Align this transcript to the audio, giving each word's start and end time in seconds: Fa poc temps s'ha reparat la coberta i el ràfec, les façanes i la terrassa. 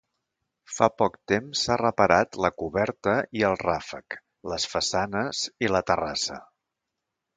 Fa 0.75 0.87
poc 1.01 1.17
temps 1.31 1.61
s'ha 1.67 1.75
reparat 1.81 2.39
la 2.45 2.51
coberta 2.63 3.15
i 3.41 3.45
el 3.51 3.59
ràfec, 3.65 4.17
les 4.55 4.69
façanes 4.75 5.43
i 5.67 5.71
la 5.75 5.83
terrassa. 5.93 6.41